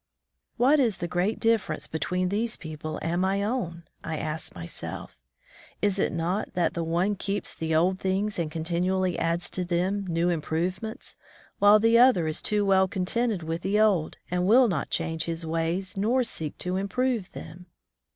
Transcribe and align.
What 0.57 0.79
is 0.79 0.97
the 0.97 1.07
great 1.07 1.39
diflPerence 1.39 1.87
between 1.87 2.29
these 2.29 2.57
people 2.57 2.97
and 3.03 3.21
my 3.21 3.43
own? 3.43 3.83
I 4.03 4.17
asked 4.17 4.55
myself. 4.55 5.19
Is 5.79 5.99
it 5.99 6.11
not 6.11 6.55
that 6.55 6.73
the 6.73 6.83
one 6.83 7.15
keeps 7.15 7.53
the 7.53 7.75
old 7.75 7.99
things 7.99 8.39
and 8.39 8.49
continually 8.49 9.19
adds 9.19 9.47
to 9.51 9.63
them 9.63 10.07
new 10.07 10.29
improvements, 10.29 11.17
while 11.59 11.77
the 11.79 11.99
other 11.99 12.25
is 12.25 12.41
too 12.41 12.65
well 12.65 12.87
contented 12.87 13.43
with 13.43 13.61
the 13.61 13.79
old, 13.79 14.17
and 14.31 14.47
will 14.47 14.67
not 14.67 14.89
change 14.89 15.25
his 15.25 15.45
ways 15.45 15.95
nor 15.95 16.23
seek 16.23 16.57
to 16.57 16.77
improve 16.77 17.31
them 17.33 17.67